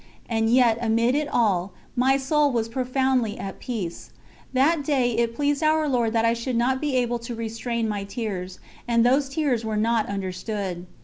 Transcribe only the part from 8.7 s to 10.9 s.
and those tears were not understood.